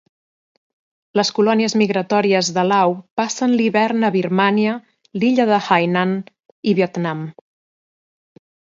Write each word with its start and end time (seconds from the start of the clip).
Les 1.19 1.29
colònies 1.39 1.75
migratòries 1.81 2.49
de 2.55 2.63
l'au 2.71 2.95
passen 3.23 3.55
l'hivern 3.61 4.09
a 4.09 4.13
Birmània, 4.17 4.75
l'illa 5.21 5.49
de 5.55 5.63
Hainan 5.69 6.19
i 6.73 6.79
Vietnam. 6.83 7.27